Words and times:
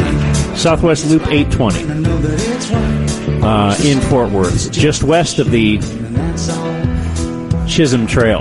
City, 0.00 0.56
Southwest 0.56 1.06
Loop 1.06 1.26
820 1.26 3.42
uh, 3.42 3.76
in 3.84 4.00
Fort 4.00 4.30
Worth, 4.30 4.72
just 4.72 5.02
west 5.02 5.38
of 5.38 5.50
the 5.50 5.78
Chisholm 7.68 8.06
Trail. 8.06 8.40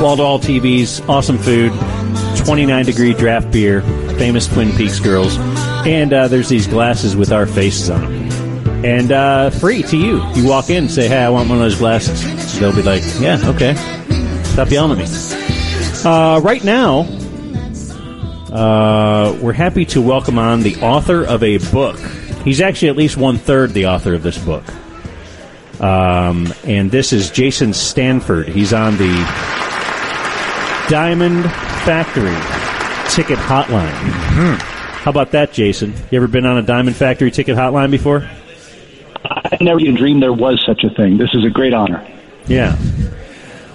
Wall 0.00 0.16
to 0.16 0.22
wall 0.22 0.38
TVs, 0.38 1.06
awesome 1.08 1.38
food, 1.38 1.72
29 2.44 2.84
degree 2.84 3.12
draft 3.12 3.50
beer, 3.50 3.82
famous 4.18 4.46
Twin 4.46 4.74
Peaks 4.76 5.00
girls, 5.00 5.36
and 5.86 6.12
uh, 6.12 6.28
there's 6.28 6.48
these 6.48 6.66
glasses 6.66 7.16
with 7.16 7.32
our 7.32 7.46
faces 7.46 7.90
on 7.90 8.00
them. 8.00 8.84
And 8.84 9.12
uh, 9.12 9.50
free 9.50 9.82
to 9.82 9.96
you. 9.96 10.24
You 10.32 10.48
walk 10.48 10.70
in, 10.70 10.88
say, 10.88 11.06
"Hey, 11.06 11.22
I 11.22 11.28
want 11.28 11.50
one 11.50 11.58
of 11.58 11.64
those 11.64 11.76
glasses." 11.76 12.58
They'll 12.58 12.74
be 12.74 12.82
like, 12.82 13.02
"Yeah, 13.20 13.38
okay." 13.44 13.74
Stop 14.44 14.70
yelling 14.70 14.98
at 14.98 15.00
me. 15.06 15.06
Uh, 16.02 16.40
right 16.40 16.64
now, 16.64 17.02
uh, 18.52 19.38
we're 19.40 19.52
happy 19.52 19.84
to 19.86 20.02
welcome 20.02 20.38
on 20.38 20.62
the 20.62 20.76
author 20.76 21.24
of 21.24 21.42
a 21.42 21.58
book. 21.58 21.98
He's 22.44 22.60
actually 22.60 22.88
at 22.88 22.96
least 22.96 23.16
one 23.16 23.38
third 23.38 23.70
the 23.70 23.86
author 23.86 24.14
of 24.14 24.22
this 24.22 24.38
book. 24.38 24.64
Um, 25.80 26.52
and 26.64 26.90
this 26.90 27.12
is 27.12 27.30
Jason 27.30 27.72
Stanford. 27.72 28.48
He's 28.48 28.72
on 28.72 28.96
the 28.96 29.14
Diamond 30.88 31.44
Factory 31.84 32.34
ticket 33.10 33.38
hotline. 33.38 33.90
How 35.00 35.10
about 35.10 35.30
that, 35.30 35.52
Jason? 35.52 35.94
You 36.10 36.18
ever 36.18 36.28
been 36.28 36.44
on 36.44 36.58
a 36.58 36.62
Diamond 36.62 36.96
Factory 36.96 37.30
ticket 37.30 37.56
hotline 37.56 37.90
before? 37.90 38.28
I 39.24 39.56
never 39.60 39.80
even 39.80 39.94
dreamed 39.94 40.22
there 40.22 40.32
was 40.32 40.62
such 40.66 40.84
a 40.84 40.90
thing. 40.90 41.16
This 41.16 41.30
is 41.34 41.44
a 41.44 41.50
great 41.50 41.72
honor. 41.72 42.06
Yeah. 42.46 42.76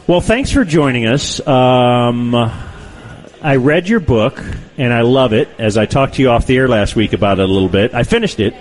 Well, 0.08 0.22
thanks 0.22 0.52
for 0.52 0.64
joining 0.64 1.08
us. 1.08 1.46
Um, 1.48 2.32
I 3.46 3.58
read 3.58 3.88
your 3.88 4.00
book 4.00 4.44
and 4.78 4.92
I 4.92 5.02
love 5.02 5.32
it. 5.32 5.48
As 5.60 5.78
I 5.78 5.86
talked 5.86 6.16
to 6.16 6.22
you 6.24 6.30
off 6.32 6.48
the 6.48 6.58
air 6.58 6.68
last 6.68 6.96
week 6.96 7.14
about 7.14 7.40
it 7.40 7.44
a 7.44 7.52
little 7.52 7.70
bit, 7.70 7.94
I 7.94 8.02
finished 8.04 8.40
it. 8.40 8.56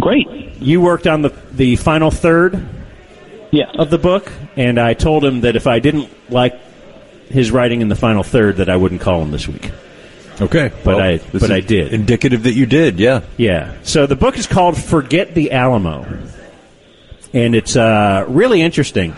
Great. 0.00 0.28
You 0.60 0.80
worked 0.80 1.06
on 1.08 1.22
the 1.22 1.30
the 1.50 1.74
final 1.76 2.10
third 2.12 2.66
Yes. 3.50 3.70
of 3.76 3.90
the 3.90 3.98
book, 3.98 4.30
and 4.56 4.78
I 4.78 4.94
told 4.94 5.24
him 5.24 5.40
that 5.40 5.56
if 5.56 5.66
I 5.66 5.80
didn't 5.80 6.08
like 6.30 6.54
his 7.30 7.50
writing 7.50 7.80
in 7.80 7.88
the 7.88 7.96
final 7.96 8.22
third, 8.22 8.58
that 8.58 8.68
I 8.68 8.76
wouldn't 8.76 9.00
call 9.00 9.22
him 9.22 9.32
this 9.32 9.48
week. 9.48 9.72
Okay, 10.40 10.70
But 10.84 10.96
well, 10.96 11.00
I- 11.04 11.20
but 11.32 11.50
I 11.50 11.58
did. 11.58 11.92
Indicative 11.92 12.44
that 12.44 12.52
you 12.54 12.66
did, 12.66 13.00
yeah. 13.00 13.22
Yeah. 13.36 13.72
So 13.82 14.06
the 14.06 14.14
book 14.14 14.38
is 14.38 14.46
called 14.46 14.76
Forget 14.78 15.34
the 15.34 15.50
Alamo. 15.50 16.06
And 17.34 17.54
it's 17.56 17.74
uh, 17.76 18.24
really 18.28 18.62
interesting. 18.62 19.16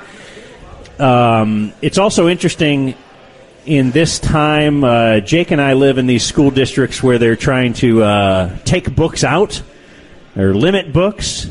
Um, 0.98 1.72
it's 1.82 1.98
also 1.98 2.26
interesting 2.28 2.94
in 3.66 3.90
this 3.90 4.18
time. 4.18 4.84
Uh, 4.84 5.20
Jake 5.20 5.50
and 5.50 5.60
I 5.60 5.74
live 5.74 5.98
in 5.98 6.06
these 6.06 6.24
school 6.24 6.50
districts 6.50 7.02
where 7.02 7.18
they're 7.18 7.36
trying 7.36 7.74
to 7.74 8.02
uh, 8.02 8.56
take 8.64 8.94
books 8.94 9.24
out 9.24 9.62
or 10.36 10.54
limit 10.54 10.92
books. 10.92 11.48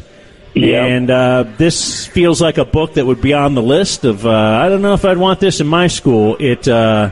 Yeah. 0.53 0.83
And 0.83 1.09
uh, 1.09 1.43
this 1.57 2.05
feels 2.05 2.41
like 2.41 2.57
a 2.57 2.65
book 2.65 2.95
that 2.95 3.05
would 3.05 3.21
be 3.21 3.33
on 3.33 3.55
the 3.55 3.61
list 3.61 4.03
of. 4.03 4.25
Uh, 4.25 4.31
I 4.31 4.69
don't 4.69 4.81
know 4.81 4.93
if 4.93 5.05
I'd 5.05 5.17
want 5.17 5.39
this 5.39 5.61
in 5.61 5.67
my 5.67 5.87
school. 5.87 6.35
It. 6.39 6.67
Uh, 6.67 7.11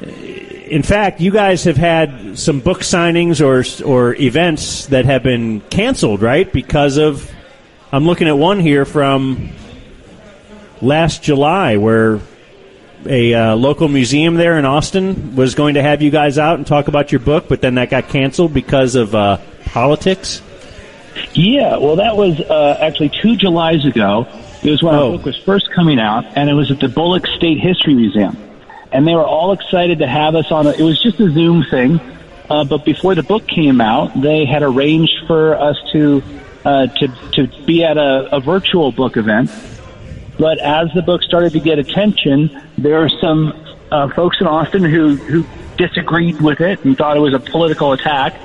in 0.00 0.84
fact, 0.84 1.20
you 1.20 1.32
guys 1.32 1.64
have 1.64 1.76
had 1.76 2.38
some 2.38 2.60
book 2.60 2.80
signings 2.80 3.40
or 3.44 3.84
or 3.84 4.14
events 4.14 4.86
that 4.86 5.04
have 5.04 5.22
been 5.22 5.60
canceled, 5.62 6.22
right? 6.22 6.50
Because 6.50 6.96
of 6.96 7.30
I'm 7.92 8.06
looking 8.06 8.28
at 8.28 8.38
one 8.38 8.60
here 8.60 8.84
from 8.84 9.50
last 10.80 11.22
July 11.22 11.76
where 11.76 12.20
a 13.06 13.34
uh, 13.34 13.54
local 13.56 13.88
museum 13.88 14.34
there 14.34 14.58
in 14.58 14.64
Austin 14.64 15.34
was 15.36 15.54
going 15.54 15.74
to 15.74 15.82
have 15.82 16.02
you 16.02 16.10
guys 16.10 16.38
out 16.38 16.56
and 16.56 16.66
talk 16.66 16.88
about 16.88 17.12
your 17.12 17.18
book, 17.20 17.46
but 17.48 17.60
then 17.60 17.76
that 17.76 17.90
got 17.90 18.08
canceled 18.08 18.52
because 18.52 18.94
of 18.94 19.14
uh, 19.14 19.38
politics. 19.66 20.42
Yeah, 21.34 21.76
well, 21.78 21.96
that 21.96 22.16
was 22.16 22.40
uh, 22.40 22.78
actually 22.80 23.10
two 23.10 23.36
Julys 23.36 23.84
ago. 23.86 24.26
It 24.62 24.70
was 24.70 24.82
when 24.82 24.94
Oh. 24.94 25.12
the 25.12 25.16
book 25.18 25.26
was 25.26 25.36
first 25.38 25.70
coming 25.74 25.98
out, 25.98 26.24
and 26.36 26.48
it 26.50 26.54
was 26.54 26.70
at 26.70 26.80
the 26.80 26.88
Bullock 26.88 27.26
State 27.26 27.58
History 27.58 27.94
Museum. 27.94 28.36
And 28.92 29.06
they 29.06 29.14
were 29.14 29.24
all 29.26 29.52
excited 29.52 30.00
to 30.00 30.06
have 30.06 30.34
us 30.34 30.50
on. 30.50 30.66
A, 30.66 30.70
it 30.70 30.80
was 30.82 31.00
just 31.02 31.18
a 31.20 31.30
Zoom 31.32 31.64
thing, 31.70 32.00
uh, 32.50 32.64
but 32.64 32.84
before 32.84 33.14
the 33.14 33.22
book 33.22 33.46
came 33.46 33.80
out, 33.80 34.20
they 34.20 34.44
had 34.44 34.62
arranged 34.62 35.26
for 35.26 35.54
us 35.54 35.76
to 35.92 36.22
uh, 36.64 36.86
to 36.88 37.08
to 37.32 37.64
be 37.64 37.82
at 37.84 37.96
a, 37.96 38.36
a 38.36 38.40
virtual 38.40 38.92
book 38.92 39.16
event. 39.16 39.50
But 40.40 40.58
as 40.58 40.88
the 40.94 41.02
book 41.02 41.22
started 41.22 41.52
to 41.52 41.60
get 41.60 41.78
attention, 41.78 42.50
there 42.78 43.04
are 43.04 43.10
some 43.20 43.52
uh, 43.92 44.08
folks 44.08 44.38
in 44.40 44.46
Austin 44.46 44.82
who 44.82 45.16
who 45.16 45.44
disagreed 45.76 46.40
with 46.40 46.60
it 46.60 46.82
and 46.84 46.96
thought 46.96 47.16
it 47.16 47.20
was 47.20 47.34
a 47.34 47.38
political 47.38 47.92
attack 47.92 48.40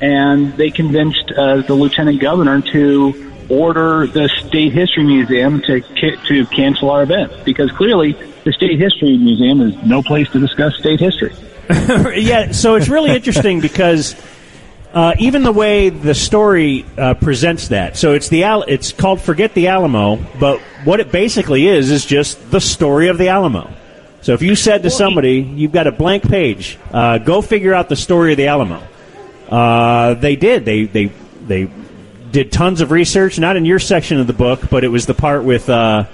and 0.00 0.52
they 0.56 0.70
convinced 0.70 1.32
uh, 1.32 1.62
the 1.62 1.74
lieutenant 1.74 2.20
governor 2.20 2.60
to 2.60 3.32
order 3.48 4.06
the 4.06 4.28
state 4.46 4.72
history 4.72 5.04
museum 5.04 5.60
to 5.62 5.80
to 6.28 6.46
cancel 6.46 6.90
our 6.90 7.02
event 7.02 7.32
because 7.44 7.70
clearly 7.72 8.12
the 8.44 8.52
state 8.52 8.78
history 8.78 9.16
museum 9.18 9.60
is 9.60 9.74
no 9.84 10.02
place 10.02 10.28
to 10.30 10.40
discuss 10.40 10.74
state 10.78 11.00
history. 11.00 11.34
yeah, 12.16 12.52
so 12.52 12.76
it's 12.76 12.88
really 12.88 13.10
interesting 13.10 13.60
because 13.60 14.14
uh, 14.94 15.14
even 15.18 15.42
the 15.42 15.52
way 15.52 15.90
the 15.90 16.14
story 16.14 16.84
uh, 16.96 17.14
presents 17.14 17.68
that. 17.68 17.96
So 17.96 18.14
it's 18.14 18.28
the 18.28 18.44
Al- 18.44 18.62
it's 18.62 18.92
called 18.92 19.20
"Forget 19.20 19.54
the 19.54 19.68
Alamo," 19.68 20.16
but 20.40 20.60
what 20.84 21.00
it 21.00 21.12
basically 21.12 21.66
is 21.66 21.90
is 21.90 22.04
just 22.06 22.50
the 22.50 22.60
story 22.60 23.08
of 23.08 23.18
the 23.18 23.28
Alamo. 23.28 23.70
So 24.22 24.32
if 24.32 24.42
you 24.42 24.56
said 24.56 24.82
to 24.84 24.90
somebody, 24.90 25.40
"You've 25.40 25.72
got 25.72 25.86
a 25.86 25.92
blank 25.92 26.28
page, 26.28 26.78
uh, 26.92 27.18
go 27.18 27.42
figure 27.42 27.74
out 27.74 27.88
the 27.88 27.96
story 27.96 28.32
of 28.32 28.38
the 28.38 28.46
Alamo," 28.46 28.82
uh, 29.50 30.14
they 30.14 30.36
did. 30.36 30.64
They 30.64 30.84
they 30.84 31.12
they 31.46 31.68
did 32.32 32.50
tons 32.50 32.80
of 32.80 32.90
research. 32.90 33.38
Not 33.38 33.56
in 33.56 33.64
your 33.64 33.78
section 33.78 34.18
of 34.20 34.26
the 34.26 34.32
book, 34.32 34.70
but 34.70 34.84
it 34.84 34.88
was 34.88 35.06
the 35.06 35.14
part 35.14 35.44
with. 35.44 35.68
Uh, 35.68 36.04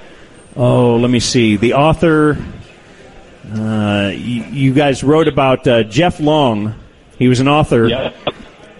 oh, 0.56 0.96
let 0.96 1.10
me 1.10 1.20
see. 1.20 1.56
The 1.56 1.74
author. 1.74 2.36
Uh, 3.52 4.10
you, 4.14 4.42
you 4.44 4.74
guys 4.74 5.04
wrote 5.04 5.28
about 5.28 5.66
uh, 5.68 5.82
Jeff 5.84 6.18
Long. 6.18 6.74
He 7.18 7.28
was 7.28 7.40
an 7.40 7.46
author 7.46 7.86
Yeah. 7.86 8.12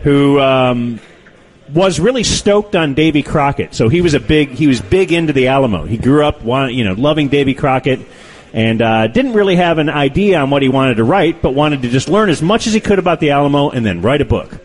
Who 0.05 0.39
um, 0.39 1.01
was 1.73 1.99
really 1.99 2.23
stoked 2.23 2.77
on 2.77 2.95
Davy 2.95 3.23
Crockett. 3.23 3.75
So 3.75 3.89
he 3.89 4.03
was 4.03 4.15
a 4.15 4.21
big 4.21 4.51
he 4.51 4.67
was 4.67 4.81
big 4.81 5.13
into 5.13 5.33
the 5.33 5.49
Alamo. 5.49 5.85
He 5.85 5.97
grew 5.97 6.25
up 6.25 6.45
you 6.45 6.85
know 6.85 6.93
loving 6.93 7.29
Davy 7.29 7.55
Crockett 7.55 8.01
and 8.53 8.81
uh, 8.81 9.09
didn't 9.09 9.33
really 9.33 9.57
have 9.57 9.79
an 9.79 9.89
idea 9.89 10.39
on 10.39 10.51
what 10.51 10.63
he 10.63 10.69
wanted 10.69 10.99
to 10.99 11.05
write, 11.05 11.43
but 11.43 11.55
wanted 11.55 11.83
to 11.83 11.89
just 11.89 12.09
learn 12.09 12.31
as 12.31 12.41
much 12.41 12.69
as 12.69 12.73
he 12.73 12.81
could 12.81 13.01
about 13.01 13.19
the 13.19 13.31
Alamo 13.31 13.71
and 13.71 13.85
then 13.85 14.01
write 14.01 14.21
a 14.21 14.25
book. 14.25 14.61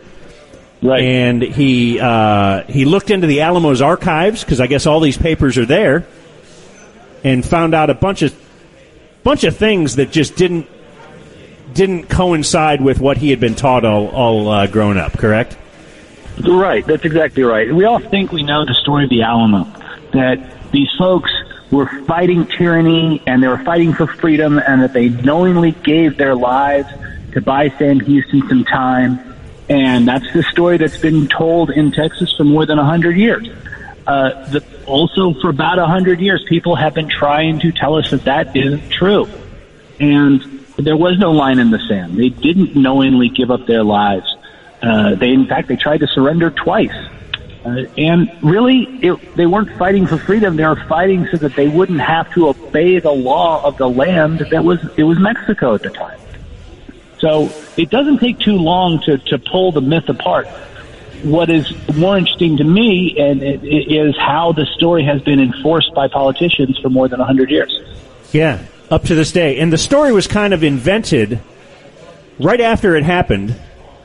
Right. 0.82 1.02
And 1.02 1.42
he 1.42 1.98
uh, 1.98 2.64
he 2.64 2.84
looked 2.84 3.10
into 3.10 3.26
the 3.26 3.40
Alamo's 3.40 3.82
archives 3.82 4.44
because 4.44 4.60
I 4.60 4.66
guess 4.66 4.86
all 4.86 5.00
these 5.00 5.18
papers 5.18 5.56
are 5.58 5.66
there, 5.66 6.06
and 7.24 7.44
found 7.44 7.74
out 7.74 7.88
a 7.88 7.94
bunch 7.94 8.22
of 8.22 8.34
bunch 9.24 9.44
of 9.44 9.56
things 9.56 9.96
that 9.96 10.12
just 10.12 10.36
didn't 10.36 10.68
didn't 11.72 12.08
coincide 12.08 12.80
with 12.80 13.00
what 13.00 13.18
he 13.18 13.30
had 13.30 13.40
been 13.40 13.54
taught 13.54 13.84
all 13.84 14.08
all 14.08 14.48
uh, 14.48 14.66
grown 14.66 14.98
up. 14.98 15.12
Correct? 15.12 15.56
Right, 16.46 16.86
that's 16.86 17.04
exactly 17.04 17.42
right. 17.42 17.72
We 17.72 17.84
all 17.84 17.98
think 17.98 18.32
we 18.32 18.42
know 18.42 18.64
the 18.64 18.74
story 18.74 19.04
of 19.04 19.10
the 19.10 19.22
Alamo, 19.22 19.64
that 20.12 20.70
these 20.72 20.88
folks 20.98 21.30
were 21.70 21.86
fighting 22.04 22.46
tyranny 22.46 23.22
and 23.26 23.42
they 23.42 23.48
were 23.48 23.62
fighting 23.62 23.92
for 23.92 24.06
freedom 24.06 24.58
and 24.58 24.82
that 24.82 24.92
they 24.92 25.08
knowingly 25.08 25.72
gave 25.72 26.16
their 26.16 26.34
lives 26.34 26.88
to 27.32 27.40
buy 27.40 27.68
Sam 27.78 28.00
Houston 28.00 28.48
some 28.48 28.64
time. 28.64 29.20
And 29.68 30.08
that's 30.08 30.32
the 30.32 30.42
story 30.44 30.78
that's 30.78 30.98
been 30.98 31.28
told 31.28 31.70
in 31.70 31.92
Texas 31.92 32.32
for 32.36 32.44
more 32.44 32.66
than 32.66 32.78
a 32.78 32.84
hundred 32.84 33.16
years. 33.16 33.48
Uh, 34.06 34.48
the, 34.48 34.64
also, 34.86 35.34
for 35.40 35.50
about 35.50 35.78
a 35.78 35.86
hundred 35.86 36.20
years, 36.20 36.42
people 36.48 36.74
have 36.74 36.94
been 36.94 37.08
trying 37.08 37.60
to 37.60 37.70
tell 37.70 37.94
us 37.96 38.10
that 38.10 38.24
that 38.24 38.56
isn't 38.56 38.90
true. 38.90 39.28
And 40.00 40.59
there 40.76 40.96
was 40.96 41.18
no 41.18 41.32
line 41.32 41.58
in 41.58 41.70
the 41.70 41.78
sand. 41.88 42.16
They 42.16 42.28
didn't 42.28 42.76
knowingly 42.76 43.28
give 43.28 43.50
up 43.50 43.66
their 43.66 43.84
lives. 43.84 44.26
Uh, 44.82 45.14
they, 45.14 45.32
in 45.32 45.46
fact, 45.46 45.68
they 45.68 45.76
tried 45.76 45.98
to 45.98 46.06
surrender 46.06 46.50
twice. 46.50 46.94
Uh, 47.64 47.84
and 47.98 48.30
really, 48.42 48.84
it, 49.02 49.36
they 49.36 49.44
weren't 49.44 49.76
fighting 49.76 50.06
for 50.06 50.16
freedom. 50.16 50.56
They 50.56 50.64
were 50.64 50.82
fighting 50.88 51.28
so 51.30 51.36
that 51.38 51.54
they 51.54 51.68
wouldn't 51.68 52.00
have 52.00 52.32
to 52.32 52.48
obey 52.48 52.98
the 52.98 53.10
law 53.10 53.62
of 53.62 53.76
the 53.76 53.88
land 53.88 54.38
that 54.50 54.64
was 54.64 54.80
it 54.96 55.04
was 55.04 55.18
Mexico 55.18 55.74
at 55.74 55.82
the 55.82 55.90
time. 55.90 56.18
So 57.18 57.52
it 57.76 57.90
doesn't 57.90 58.18
take 58.18 58.38
too 58.38 58.56
long 58.56 59.00
to, 59.02 59.18
to 59.18 59.38
pull 59.38 59.72
the 59.72 59.82
myth 59.82 60.08
apart. 60.08 60.46
What 61.22 61.50
is 61.50 61.70
more 61.94 62.16
interesting 62.16 62.56
to 62.56 62.64
me 62.64 63.14
and 63.18 63.42
it, 63.42 63.62
it 63.62 63.92
is 63.92 64.16
how 64.16 64.52
the 64.52 64.64
story 64.64 65.04
has 65.04 65.20
been 65.20 65.38
enforced 65.38 65.92
by 65.94 66.08
politicians 66.08 66.78
for 66.78 66.88
more 66.88 67.08
than 67.08 67.18
100 67.18 67.50
years. 67.50 67.78
Yeah, 68.32 68.64
up 68.90 69.04
to 69.04 69.14
this 69.14 69.32
day. 69.32 69.58
And 69.58 69.72
the 69.72 69.78
story 69.78 70.12
was 70.12 70.26
kind 70.26 70.52
of 70.52 70.64
invented 70.64 71.40
right 72.38 72.60
after 72.60 72.96
it 72.96 73.04
happened. 73.04 73.56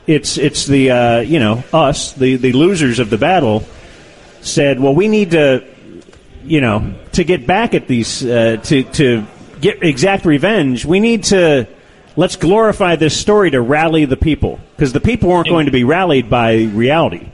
It's 0.06 0.38
it's 0.38 0.66
the 0.66 0.90
uh, 0.90 1.20
you 1.20 1.40
know 1.40 1.64
us 1.72 2.12
the 2.12 2.36
the 2.36 2.52
losers 2.52 2.98
of 2.98 3.10
the 3.10 3.18
battle 3.18 3.64
said, 4.40 4.78
well, 4.78 4.94
we 4.94 5.08
need 5.08 5.32
to 5.32 5.64
you 6.44 6.60
know 6.60 6.94
to 7.12 7.24
get 7.24 7.46
back 7.46 7.74
at 7.74 7.88
these 7.88 8.24
uh, 8.24 8.58
to 8.64 8.84
to 8.84 9.26
get 9.60 9.82
exact 9.82 10.24
revenge. 10.24 10.84
We 10.84 11.00
need 11.00 11.24
to 11.24 11.66
let's 12.14 12.36
glorify 12.36 12.94
this 12.96 13.18
story 13.18 13.50
to 13.50 13.60
rally 13.60 14.04
the 14.04 14.16
people 14.16 14.60
because 14.76 14.92
the 14.92 15.00
people 15.00 15.28
weren't 15.28 15.48
going 15.48 15.66
to 15.66 15.72
be 15.72 15.82
rallied 15.82 16.30
by 16.30 16.62
reality. 16.62 17.30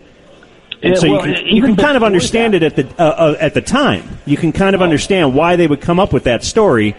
And 0.82 0.94
Yeah, 0.94 1.00
so 1.00 1.12
well, 1.12 1.28
you 1.28 1.34
can, 1.34 1.46
you 1.46 1.62
can 1.62 1.76
kind 1.76 1.96
of 1.96 2.02
understand 2.02 2.54
that- 2.54 2.62
it 2.62 2.78
at 2.78 2.96
the 2.96 3.02
uh, 3.02 3.06
uh, 3.06 3.36
at 3.38 3.52
the 3.52 3.60
time. 3.60 4.18
You 4.24 4.38
can 4.38 4.52
kind 4.52 4.74
of 4.74 4.80
understand 4.80 5.34
why 5.34 5.56
they 5.56 5.66
would 5.66 5.82
come 5.82 6.00
up 6.00 6.12
with 6.14 6.24
that 6.24 6.42
story 6.42 6.96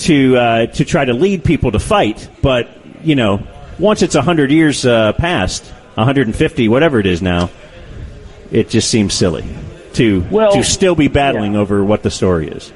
to 0.00 0.36
uh, 0.36 0.66
to 0.66 0.84
try 0.84 1.04
to 1.04 1.12
lead 1.12 1.44
people 1.44 1.72
to 1.72 1.78
fight. 1.78 2.28
But 2.42 2.68
you 3.02 3.14
know, 3.14 3.46
once 3.78 4.02
it's 4.02 4.14
hundred 4.14 4.50
years 4.50 4.84
uh, 4.84 5.12
past, 5.14 5.64
150, 5.94 6.68
whatever 6.68 7.00
it 7.00 7.06
is 7.06 7.22
now, 7.22 7.50
it 8.50 8.68
just 8.68 8.90
seems 8.90 9.14
silly 9.14 9.44
to 9.94 10.24
Well, 10.30 10.52
to 10.52 10.62
still 10.62 10.94
be 10.94 11.08
battling 11.08 11.54
yeah. 11.54 11.60
over 11.60 11.84
what 11.84 12.02
the 12.02 12.10
story 12.10 12.48
is. 12.48 12.72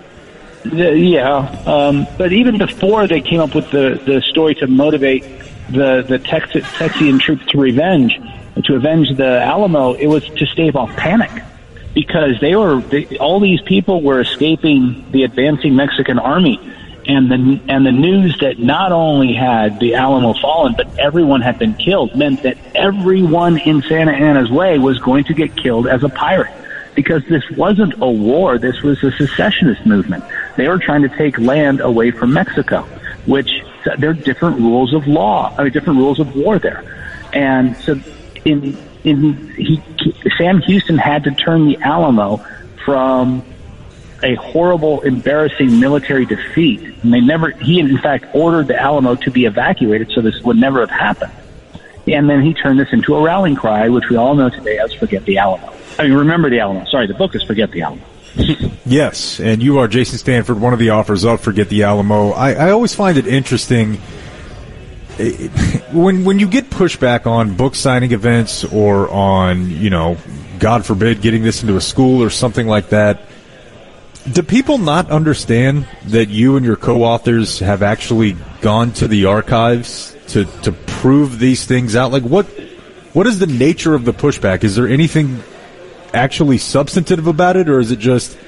Yeah, 0.65 1.63
um, 1.67 2.07
but 2.17 2.33
even 2.33 2.57
before 2.57 3.07
they 3.07 3.21
came 3.21 3.41
up 3.41 3.55
with 3.55 3.71
the, 3.71 4.01
the 4.07 4.23
story 4.23 4.55
to 4.57 4.67
motivate 4.67 5.23
the 5.71 6.03
the 6.09 6.19
Tex- 6.19 6.53
Texian 6.53 7.21
troops 7.21 7.45
to 7.47 7.59
revenge 7.59 8.19
to 8.63 8.77
avenge 8.77 9.15
the 9.17 9.43
Alamo, 9.43 9.95
it 9.95 10.07
was 10.07 10.25
to 10.25 10.47
stave 10.47 10.77
off 10.77 10.95
panic 10.97 11.31
because 11.95 12.41
they 12.41 12.57
were 12.57 12.81
they, 12.81 13.19
all 13.19 13.41
these 13.41 13.61
people 13.63 14.03
were 14.03 14.21
escaping 14.21 15.05
the 15.11 15.25
advancing 15.25 15.77
Mexican 15.77 16.19
army, 16.19 16.59
and 17.07 17.31
the 17.31 17.61
and 17.69 17.85
the 17.85 17.93
news 17.93 18.39
that 18.41 18.59
not 18.59 18.93
only 18.93 19.35
had 19.35 19.79
the 19.79 19.95
Alamo 19.95 20.33
fallen, 20.35 20.75
but 20.77 20.99
everyone 20.99 21.41
had 21.41 21.59
been 21.59 21.75
killed 21.75 22.17
meant 22.17 22.43
that 22.43 22.57
everyone 22.75 23.59
in 23.59 23.83
Santa 23.83 24.13
Anna's 24.13 24.51
way 24.51 24.79
was 24.79 24.99
going 24.99 25.25
to 25.25 25.35
get 25.35 25.57
killed 25.57 25.87
as 25.87 26.03
a 26.03 26.09
pirate 26.09 26.53
because 26.95 27.25
this 27.29 27.43
wasn't 27.51 27.95
a 28.01 28.11
war, 28.11 28.59
this 28.59 28.81
was 28.83 29.03
a 29.03 29.11
secessionist 29.13 29.85
movement. 29.85 30.25
They 30.57 30.69
were 30.69 30.79
trying 30.79 31.03
to 31.03 31.09
take 31.09 31.39
land 31.39 31.81
away 31.81 32.11
from 32.11 32.33
Mexico, 32.33 32.83
which 33.27 33.51
there 33.99 34.11
are 34.11 34.15
different 34.15 34.59
rules 34.59 34.95
of 34.95 35.07
law, 35.07 35.55
I 35.59 35.65
mean, 35.65 35.73
different 35.73 35.99
rules 35.99 36.21
of 36.21 36.35
war 36.37 36.59
there. 36.59 36.85
And 37.33 37.77
so 37.79 37.99
in, 38.45 38.77
in, 39.03 39.49
he, 39.57 39.83
Sam 40.39 40.61
Houston 40.61 40.97
had 40.97 41.25
to 41.25 41.33
turn 41.33 41.67
the 41.67 41.77
Alamo 41.79 42.45
from 42.85 43.45
a 44.25 44.35
horrible, 44.37 45.03
embarrassing 45.03 45.79
military 45.79 46.25
defeat. 46.27 46.81
And 47.03 47.13
they 47.13 47.21
never, 47.21 47.51
he 47.51 47.79
in 47.79 47.99
fact 47.99 48.35
ordered 48.35 48.67
the 48.67 48.81
Alamo 48.81 49.15
to 49.17 49.31
be 49.31 49.45
evacuated 49.45 50.11
so 50.13 50.21
this 50.23 50.41
would 50.43 50.57
never 50.57 50.81
have 50.81 50.91
happened. 50.91 51.33
And 52.07 52.29
then 52.29 52.43
he 52.43 52.53
turned 52.55 52.81
this 52.81 52.93
into 52.93 53.15
a 53.15 53.23
rallying 53.23 53.57
cry, 53.57 53.89
which 53.89 54.09
we 54.11 54.17
all 54.17 54.35
know 54.35 54.51
today 54.51 54.79
as 54.79 54.93
Forget 54.95 55.25
the 55.25 55.39
Alamo. 55.39 55.73
I 55.99 56.05
mean, 56.05 56.15
remember 56.15 56.51
the 56.51 56.61
Alamo. 56.61 56.85
Sorry, 56.87 57.07
the 57.07 57.15
book 57.15 57.35
is 57.35 57.43
Forget 57.43 57.71
the 57.71 57.83
Alamo. 57.83 58.03
Yes, 58.87 59.41
and 59.41 59.63
you 59.63 59.79
are 59.79 59.89
Jason 59.89 60.19
Stanford, 60.19 60.61
one 60.61 60.75
of 60.75 60.79
the 60.79 60.91
authors 60.91 61.25
of 61.25 61.41
Forget 61.41 61.71
the 61.71 61.85
Alamo. 61.85 62.33
I, 62.33 62.53
I 62.53 62.71
always 62.71 62.95
find 62.95 63.17
it 63.17 63.27
interesting 63.27 63.99
eh, 65.19 65.49
when 65.93 66.27
when 66.27 66.39
you 66.39 66.47
get 66.47 66.69
pushback 66.69 67.27
on 67.27 67.57
book 67.57 67.77
signing 67.77 68.13
events 68.13 68.63
or 68.63 69.09
on 69.09 69.71
you 69.71 69.89
know, 69.89 70.19
God 70.59 70.85
forbid, 70.85 71.23
getting 71.23 71.43
this 71.43 71.63
into 71.63 71.77
a 71.77 71.81
school 71.81 72.23
or 72.23 72.29
something 72.29 72.67
like 72.67 72.91
that. 72.91 73.23
Do 74.33 74.43
people 74.43 74.79
not 74.79 75.11
understand 75.11 75.87
that 76.07 76.29
you 76.31 76.57
and 76.57 76.65
your 76.65 76.77
co-authors 76.77 77.59
have 77.59 77.83
actually 77.83 78.37
gone 78.63 78.93
to 78.93 79.07
the 79.07 79.27
archives 79.27 80.17
to 80.29 80.47
to 80.63 80.73
prove 80.73 81.39
these 81.39 81.67
things 81.67 81.95
out? 81.95 82.11
Like 82.11 82.23
what 82.23 82.47
what 83.13 83.27
is 83.27 83.39
the 83.39 83.47
nature 83.47 83.95
of 83.95 84.05
the 84.05 84.15
pushback? 84.15 84.65
Is 84.65 84.77
there 84.77 84.89
anything 84.89 85.43
actually 86.15 86.57
substantive 86.59 87.27
about 87.27 87.57
it, 87.57 87.69
or 87.69 87.81
is 87.81 87.91
it 87.91 87.99
just 87.99 88.39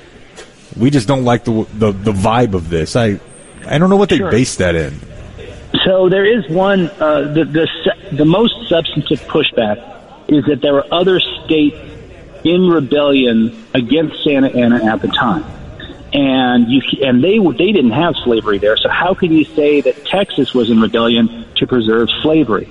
we 0.79 0.89
just 0.91 1.07
don't 1.07 1.25
like 1.25 1.45
the 1.45 1.67
the, 1.75 1.93
the 1.93 2.13
vibe 2.13 2.55
of 2.55 2.71
this? 2.71 2.97
I 2.97 3.21
I 3.67 3.77
don't 3.77 3.91
know 3.91 3.97
what 3.97 4.09
they 4.09 4.19
Sure. 4.19 4.31
base 4.31 4.57
that 4.57 4.75
in. 4.75 4.99
So 5.85 6.09
there 6.09 6.25
is 6.25 6.49
one. 6.49 6.89
Uh, 6.99 7.33
the 7.33 7.45
the 7.45 7.69
the 8.17 8.25
most 8.25 8.55
substantive 8.69 9.21
pushback 9.29 9.77
is 10.29 10.45
that 10.47 10.63
there 10.63 10.73
were 10.73 10.87
other 10.91 11.21
states 11.45 11.77
in 12.45 12.69
rebellion 12.69 13.63
against 13.75 14.25
Santa 14.25 14.49
Anna 14.49 14.83
at 14.85 15.03
the 15.03 15.09
time, 15.09 15.45
and 16.13 16.69
you 16.69 16.81
and 17.03 17.23
they 17.23 17.39
they 17.39 17.73
didn't 17.73 17.93
have 17.93 18.15
slavery 18.25 18.59
there. 18.59 18.77
So 18.77 18.89
how 18.89 19.15
can 19.15 19.33
you 19.33 19.45
say 19.45 19.81
that 19.81 20.05
Texas 20.07 20.55
was 20.55 20.71
in 20.71 20.81
rebellion 20.81 21.47
to 21.57 21.67
preserve 21.67 22.09
slavery? 22.23 22.71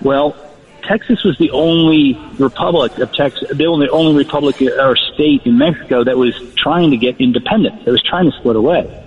Well, 0.00 0.36
Texas 0.82 1.22
was 1.24 1.36
the 1.38 1.50
only 1.50 2.18
republic 2.38 2.98
of 2.98 3.12
Texas, 3.12 3.50
the 3.54 3.66
only 3.66 3.88
only 3.88 4.16
republic 4.16 4.60
or 4.62 4.96
state 4.96 5.42
in 5.44 5.58
Mexico 5.58 6.04
that 6.04 6.16
was 6.16 6.34
trying 6.56 6.90
to 6.90 6.96
get 6.96 7.20
independent. 7.20 7.84
That 7.84 7.90
was 7.90 8.02
trying 8.02 8.30
to 8.30 8.36
split 8.38 8.56
away 8.56 9.00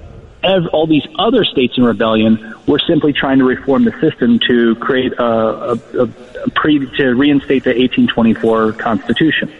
ev- 0.44 0.68
all 0.68 0.88
these 0.88 1.06
other 1.18 1.46
states 1.46 1.78
in 1.78 1.84
rebellion 1.84 2.56
were 2.68 2.80
simply 2.80 3.14
trying 3.14 3.40
to 3.40 3.46
reform 3.46 3.86
the 3.86 3.92
system 4.00 4.40
to 4.48 4.76
create 4.76 5.14
a, 5.14 5.24
a, 5.24 5.80
a 6.00 6.50
pre 6.56 6.80
to 6.98 7.14
reinstate 7.14 7.64
the 7.64 7.72
1824 7.72 8.74
Constitution. 8.74 9.52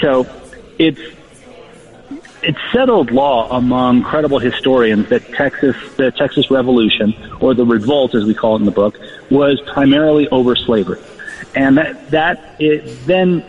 So 0.00 0.26
it's 0.78 1.00
it's 2.42 2.58
settled 2.72 3.10
law 3.10 3.48
among 3.56 4.02
credible 4.02 4.38
historians 4.38 5.08
that 5.08 5.26
Texas 5.32 5.76
the 5.96 6.10
Texas 6.10 6.50
Revolution 6.50 7.14
or 7.40 7.54
the 7.54 7.64
revolt 7.64 8.14
as 8.14 8.24
we 8.24 8.34
call 8.34 8.56
it 8.56 8.60
in 8.60 8.64
the 8.64 8.72
book 8.72 8.98
was 9.30 9.60
primarily 9.72 10.28
over 10.28 10.56
slavery. 10.56 11.00
And 11.54 11.76
that 11.78 12.10
that 12.10 12.56
it 12.58 13.06
then 13.06 13.44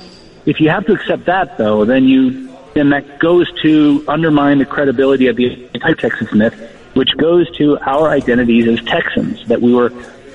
if 0.45 0.59
you 0.59 0.69
have 0.69 0.85
to 0.85 0.93
accept 0.93 1.25
that 1.25 1.57
though, 1.57 1.85
then 1.85 2.05
you 2.05 2.55
then 2.73 2.89
that 2.89 3.19
goes 3.19 3.51
to 3.61 4.03
undermine 4.07 4.59
the 4.59 4.65
credibility 4.65 5.27
of 5.27 5.35
the 5.35 5.69
entire 5.73 5.95
Texas 5.95 6.31
myth, 6.33 6.53
which 6.93 7.15
goes 7.17 7.49
to 7.57 7.77
our 7.79 8.09
identities 8.09 8.67
as 8.67 8.83
Texans, 8.85 9.47
that 9.47 9.61
we 9.61 9.73
were 9.73 9.89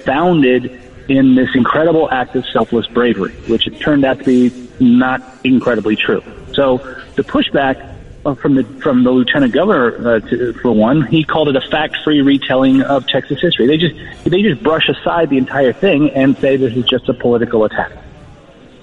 founded 0.04 0.80
in 1.08 1.34
this 1.34 1.48
incredible 1.54 2.10
act 2.10 2.36
of 2.36 2.44
selfless 2.46 2.86
bravery, 2.88 3.32
which 3.48 3.66
it 3.66 3.80
turned 3.80 4.04
out 4.04 4.18
to 4.18 4.24
be 4.24 4.68
not 4.78 5.22
incredibly 5.42 5.96
true. 5.96 6.22
So 6.52 6.78
the 7.16 7.24
pushback 7.24 7.97
from 8.22 8.54
the 8.54 8.64
from 8.82 9.04
the 9.04 9.10
lieutenant 9.10 9.52
governor, 9.52 10.16
uh, 10.16 10.20
to, 10.20 10.52
for 10.54 10.72
one, 10.72 11.06
he 11.06 11.24
called 11.24 11.48
it 11.48 11.56
a 11.56 11.60
fact-free 11.60 12.20
retelling 12.20 12.82
of 12.82 13.06
Texas 13.06 13.40
history. 13.40 13.66
They 13.66 13.78
just 13.78 13.94
they 14.24 14.42
just 14.42 14.62
brush 14.62 14.88
aside 14.88 15.30
the 15.30 15.38
entire 15.38 15.72
thing 15.72 16.10
and 16.10 16.36
say 16.38 16.56
this 16.56 16.76
is 16.76 16.84
just 16.84 17.08
a 17.08 17.14
political 17.14 17.64
attack. 17.64 17.92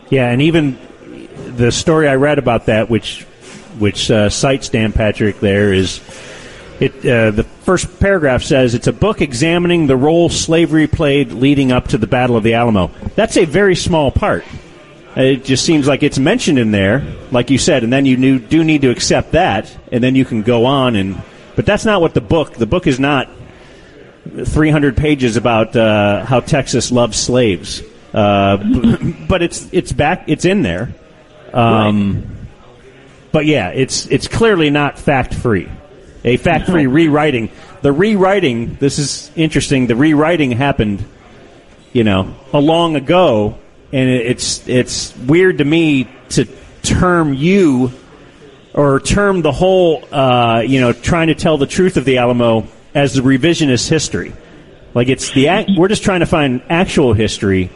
Yeah, 0.09 0.29
and 0.29 0.41
even 0.41 0.77
the 1.55 1.71
story 1.71 2.07
I 2.07 2.15
read 2.15 2.39
about 2.39 2.67
that, 2.67 2.89
which 2.89 3.23
which 3.77 4.09
uh, 4.09 4.29
cites 4.29 4.69
Dan 4.69 4.93
Patrick 4.93 5.39
there, 5.39 5.73
is 5.73 6.01
it. 6.79 7.05
Uh, 7.05 7.31
the 7.31 7.43
first 7.43 7.99
paragraph 7.99 8.43
says 8.43 8.73
it's 8.73 8.87
a 8.87 8.93
book 8.93 9.21
examining 9.21 9.87
the 9.87 9.97
role 9.97 10.29
slavery 10.29 10.87
played 10.87 11.31
leading 11.31 11.71
up 11.71 11.89
to 11.89 11.97
the 11.97 12.07
Battle 12.07 12.35
of 12.35 12.43
the 12.43 12.53
Alamo. 12.53 12.91
That's 13.15 13.37
a 13.37 13.45
very 13.45 13.75
small 13.75 14.11
part. 14.11 14.45
It 15.15 15.45
just 15.45 15.65
seems 15.65 15.87
like 15.87 16.03
it's 16.03 16.19
mentioned 16.19 16.59
in 16.59 16.71
there, 16.71 17.01
like 17.31 17.49
you 17.49 17.57
said, 17.57 17.83
and 17.83 17.93
then 17.93 18.05
you 18.05 18.17
knew, 18.17 18.37
do 18.37 18.63
need 18.63 18.81
to 18.81 18.89
accept 18.89 19.31
that, 19.31 19.75
and 19.91 20.03
then 20.03 20.15
you 20.15 20.25
can 20.25 20.41
go 20.41 20.65
on 20.65 20.95
and. 20.95 21.21
But 21.55 21.65
that's 21.65 21.85
not 21.85 22.01
what 22.01 22.13
the 22.13 22.19
book. 22.21 22.55
The 22.55 22.65
book 22.65 22.85
is 22.85 22.99
not 22.99 23.29
300 24.43 24.97
pages 24.97 25.37
about 25.37 25.73
uh, 25.73 26.25
how 26.25 26.41
Texas 26.41 26.91
loves 26.91 27.17
slaves. 27.17 27.81
Uh, 28.13 28.57
but 29.29 29.41
it's 29.41 29.69
it's 29.71 29.93
back. 29.93 30.25
It's 30.27 30.43
in 30.43 30.63
there. 30.63 30.93
Um, 31.53 32.47
But 33.31 33.45
yeah, 33.45 33.69
it's 33.69 34.05
it's 34.07 34.27
clearly 34.27 34.69
not 34.69 34.99
fact 34.99 35.33
free. 35.33 35.69
A 36.25 36.37
fact 36.37 36.67
free 36.67 36.87
rewriting. 36.87 37.51
The 37.81 37.91
rewriting. 37.93 38.75
This 38.75 38.97
is 38.99 39.31
interesting. 39.35 39.87
The 39.87 39.95
rewriting 39.95 40.51
happened, 40.51 41.05
you 41.93 42.03
know, 42.03 42.33
a 42.51 42.59
long 42.59 42.95
ago, 42.95 43.57
and 43.95 44.09
it's 44.09 44.67
it's 44.67 45.15
weird 45.19 45.59
to 45.59 45.65
me 45.65 46.09
to 46.27 46.45
term 46.83 47.33
you 47.33 47.93
or 48.73 48.99
term 48.99 49.41
the 49.41 49.53
whole, 49.53 50.03
uh, 50.11 50.61
you 50.67 50.81
know, 50.81 50.91
trying 50.91 51.27
to 51.27 51.35
tell 51.35 51.57
the 51.57 51.65
truth 51.65 51.95
of 51.95 52.03
the 52.03 52.17
Alamo 52.17 52.67
as 52.93 53.13
the 53.13 53.21
revisionist 53.21 53.87
history. 53.87 54.33
Like 54.93 55.07
it's 55.07 55.31
the 55.31 55.47
act, 55.47 55.69
we're 55.77 55.87
just 55.87 56.03
trying 56.03 56.19
to 56.19 56.25
find 56.25 56.61
actual 56.69 57.13
history, 57.13 57.69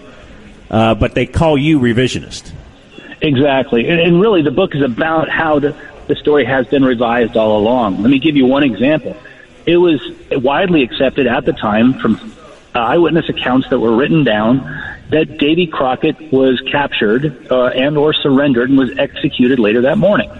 uh, 0.69 0.93
but 0.95 1.15
they 1.15 1.25
call 1.25 1.57
you 1.57 1.79
revisionist. 1.79 2.51
Exactly. 3.21 3.87
And, 3.87 4.01
and 4.01 4.19
really, 4.19 4.41
the 4.41 4.51
book 4.51 4.75
is 4.75 4.81
about 4.81 5.29
how 5.29 5.59
the, 5.59 5.73
the 6.07 6.15
story 6.17 6.43
has 6.43 6.67
been 6.67 6.83
revised 6.83 7.37
all 7.37 7.57
along. 7.57 8.01
Let 8.01 8.09
me 8.09 8.19
give 8.19 8.35
you 8.35 8.45
one 8.45 8.63
example. 8.63 9.15
It 9.65 9.77
was 9.77 10.01
widely 10.31 10.83
accepted 10.83 11.27
at 11.27 11.45
the 11.45 11.53
time 11.53 11.93
from 11.93 12.15
uh, 12.75 12.79
eyewitness 12.79 13.29
accounts 13.29 13.69
that 13.69 13.79
were 13.79 13.95
written 13.95 14.25
down 14.25 14.78
that 15.09 15.37
Davy 15.37 15.67
Crockett 15.67 16.31
was 16.31 16.61
captured 16.71 17.51
uh, 17.51 17.65
and 17.67 17.97
or 17.97 18.13
surrendered 18.13 18.69
and 18.69 18.77
was 18.77 18.97
executed 18.97 19.59
later 19.59 19.81
that 19.81 19.97
morning. 19.97 20.31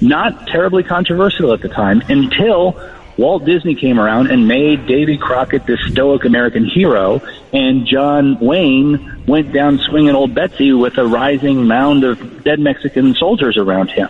Not 0.00 0.46
terribly 0.46 0.82
controversial 0.82 1.52
at 1.52 1.60
the 1.60 1.68
time 1.68 2.02
until 2.08 2.80
Walt 3.16 3.44
Disney 3.44 3.74
came 3.74 3.98
around 3.98 4.30
and 4.30 4.46
made 4.46 4.86
Davy 4.86 5.16
Crockett 5.16 5.66
this 5.66 5.80
stoic 5.88 6.24
American 6.24 6.66
hero, 6.66 7.22
and 7.52 7.86
John 7.86 8.38
Wayne 8.40 9.24
went 9.26 9.52
down 9.52 9.78
swinging 9.78 10.14
old 10.14 10.34
Betsy 10.34 10.72
with 10.72 10.98
a 10.98 11.06
rising 11.06 11.66
mound 11.66 12.04
of 12.04 12.44
dead 12.44 12.60
Mexican 12.60 13.14
soldiers 13.14 13.56
around 13.56 13.90
him. 13.90 14.08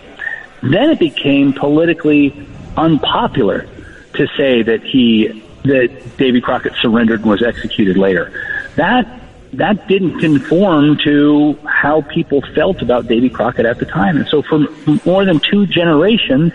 Then 0.61 0.89
it 0.89 0.99
became 0.99 1.53
politically 1.53 2.47
unpopular 2.75 3.67
to 4.13 4.27
say 4.35 4.61
that 4.63 4.83
he 4.83 5.43
that 5.63 6.17
Davy 6.17 6.39
Crockett 6.39 6.73
surrendered 6.81 7.21
and 7.21 7.29
was 7.29 7.43
executed 7.43 7.97
later. 7.97 8.31
That 8.75 9.05
that 9.53 9.87
didn't 9.87 10.19
conform 10.19 10.97
to 11.03 11.57
how 11.65 12.01
people 12.01 12.41
felt 12.53 12.81
about 12.81 13.07
Davy 13.07 13.29
Crockett 13.29 13.65
at 13.65 13.79
the 13.79 13.85
time. 13.85 14.17
And 14.17 14.27
so 14.27 14.41
for 14.41 14.59
more 15.05 15.25
than 15.25 15.39
two 15.39 15.65
generations, 15.65 16.53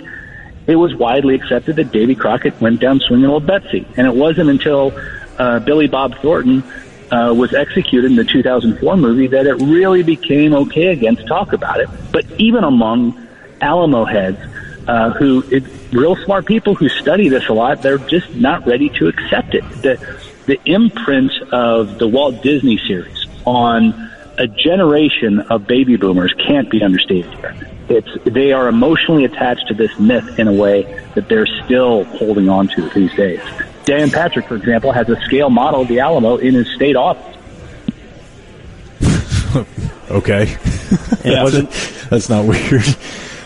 it 0.67 0.77
was 0.77 0.95
widely 0.95 1.35
accepted 1.35 1.77
that 1.77 1.91
Davy 1.91 2.15
Crockett 2.15 2.61
went 2.61 2.81
down 2.81 3.01
swinging 3.01 3.27
old 3.27 3.47
Betsy. 3.47 3.87
And 3.97 4.07
it 4.07 4.15
wasn't 4.15 4.51
until 4.51 4.93
uh, 5.39 5.59
Billy 5.61 5.89
Bob 5.89 6.17
Thornton 6.19 6.63
uh, 7.11 7.33
was 7.35 7.55
executed 7.55 8.11
in 8.11 8.17
the 8.17 8.25
2004 8.25 8.97
movie 8.97 9.27
that 9.27 9.47
it 9.47 9.55
really 9.55 10.03
became 10.03 10.55
okay 10.55 10.89
again 10.89 11.17
to 11.17 11.25
talk 11.25 11.53
about 11.53 11.81
it. 11.81 11.89
But 12.13 12.25
even 12.39 12.65
among 12.65 13.27
Alamo 13.61 14.05
heads, 14.05 14.39
uh, 14.87 15.11
who 15.11 15.45
it, 15.51 15.65
real 15.93 16.17
smart 16.17 16.47
people 16.47 16.75
who 16.75 16.89
study 16.89 17.29
this 17.29 17.49
a 17.49 17.53
lot, 17.53 17.83
they're 17.83 17.99
just 17.99 18.35
not 18.35 18.67
ready 18.67 18.89
to 18.91 19.09
accept 19.09 19.55
it. 19.55 19.63
The, 19.83 19.97
the 20.47 20.61
imprint 20.65 21.33
of 21.53 21.99
the 21.99 22.09
Walt 22.09 22.43
Disney 22.43 22.79
series 22.87 23.27
on 23.45 24.11
a 24.39 24.47
generation 24.47 25.41
of 25.41 25.67
baby 25.67 25.97
boomers 25.97 26.35
can't 26.47 26.71
be 26.71 26.83
understated 26.83 27.33
here. 27.35 27.57
It's 27.89 28.09
they 28.25 28.53
are 28.53 28.69
emotionally 28.69 29.25
attached 29.25 29.69
to 29.69 29.75
this 29.75 29.97
myth 29.99 30.39
in 30.39 30.49
a 30.49 30.53
way 30.53 30.83
that 31.15 31.29
they're 31.29 31.47
still 31.47 32.05
holding 32.05 32.49
on 32.49 32.69
to 32.69 32.89
these 32.91 33.13
days. 33.15 33.41
Dan 33.85 34.11
Patrick, 34.11 34.47
for 34.47 34.57
example, 34.57 34.93
has 34.93 35.09
a 35.09 35.21
scale 35.23 35.51
model 35.51 35.83
of 35.83 35.89
the 35.89 35.99
Alamo 36.01 36.37
in 36.37 36.55
his 36.55 36.73
state 36.75 36.97
office. 36.97 37.37
okay. 40.11 40.57
Yeah, 41.25 41.43
wasn't, 41.43 41.71
That's 42.09 42.29
not 42.29 42.47
weird. 42.47 42.85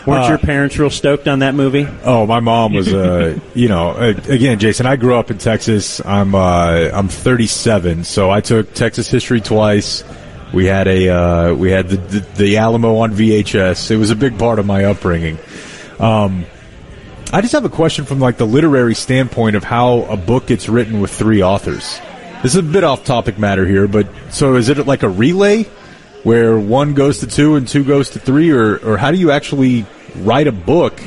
Weren't 0.07 0.25
Uh, 0.25 0.29
your 0.29 0.37
parents 0.39 0.77
real 0.79 0.89
stoked 0.89 1.27
on 1.27 1.39
that 1.39 1.53
movie? 1.53 1.87
Oh, 2.03 2.25
my 2.25 2.39
mom 2.39 2.73
was, 2.73 2.91
uh, 2.91 3.37
you 3.53 3.67
know, 3.67 3.95
again, 3.95 4.57
Jason. 4.57 4.85
I 4.87 4.95
grew 4.95 5.15
up 5.15 5.29
in 5.29 5.37
Texas. 5.37 6.03
I'm, 6.05 6.33
uh, 6.33 6.89
I'm 6.93 7.07
37, 7.09 8.03
so 8.05 8.31
I 8.31 8.41
took 8.41 8.73
Texas 8.73 9.09
history 9.09 9.41
twice. 9.41 10.03
We 10.53 10.65
had 10.65 10.87
a, 10.87 11.09
uh, 11.09 11.53
we 11.53 11.69
had 11.71 11.89
the, 11.89 11.97
the 11.97 12.19
the 12.37 12.57
Alamo 12.57 12.95
on 12.99 13.11
VHS. 13.11 13.91
It 13.91 13.97
was 13.97 14.11
a 14.11 14.15
big 14.15 14.39
part 14.39 14.59
of 14.59 14.65
my 14.65 14.85
upbringing. 14.85 15.37
Um, 15.99 16.45
I 17.33 17.41
just 17.41 17.51
have 17.51 17.65
a 17.65 17.69
question 17.69 18.05
from 18.05 18.21
like 18.21 18.37
the 18.37 18.47
literary 18.47 18.95
standpoint 18.95 19.57
of 19.57 19.65
how 19.65 20.03
a 20.03 20.15
book 20.15 20.47
gets 20.47 20.69
written 20.69 21.01
with 21.01 21.11
three 21.11 21.43
authors. 21.43 21.99
This 22.43 22.53
is 22.53 22.59
a 22.59 22.63
bit 22.63 22.85
off 22.85 23.03
topic 23.03 23.37
matter 23.37 23.65
here, 23.65 23.89
but 23.89 24.07
so 24.29 24.55
is 24.55 24.69
it 24.69 24.77
like 24.87 25.03
a 25.03 25.09
relay 25.09 25.63
where 26.23 26.57
one 26.57 26.93
goes 26.93 27.19
to 27.19 27.27
two 27.27 27.55
and 27.55 27.67
two 27.67 27.83
goes 27.83 28.11
to 28.11 28.19
three, 28.19 28.51
or 28.51 28.77
or 28.77 28.95
how 28.97 29.11
do 29.11 29.17
you 29.17 29.31
actually 29.31 29.85
write 30.15 30.47
a 30.47 30.51
book 30.51 30.99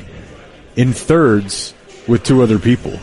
in 0.76 0.92
thirds 0.92 1.74
with 2.06 2.22
two 2.22 2.42
other 2.42 2.58
people? 2.58 2.98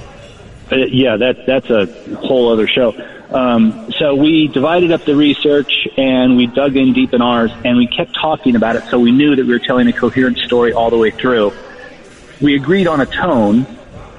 Uh, 0.71 0.77
yeah, 0.89 1.17
that 1.17 1.45
that's 1.45 1.69
a 1.69 1.85
whole 2.17 2.51
other 2.51 2.67
show. 2.67 2.93
Um, 3.29 3.91
so 3.97 4.15
we 4.15 4.47
divided 4.47 4.91
up 4.91 5.03
the 5.03 5.15
research 5.15 5.87
and 5.97 6.37
we 6.37 6.47
dug 6.47 6.77
in 6.77 6.93
deep 6.93 7.13
in 7.13 7.21
ours 7.21 7.51
and 7.65 7.77
we 7.77 7.87
kept 7.87 8.13
talking 8.15 8.55
about 8.55 8.77
it 8.77 8.85
so 8.85 8.99
we 8.99 9.11
knew 9.11 9.35
that 9.35 9.45
we 9.45 9.51
were 9.51 9.59
telling 9.59 9.87
a 9.87 9.93
coherent 9.93 10.37
story 10.37 10.71
all 10.71 10.89
the 10.89 10.97
way 10.97 11.11
through. 11.11 11.51
We 12.39 12.55
agreed 12.55 12.87
on 12.87 13.01
a 13.01 13.05
tone 13.05 13.67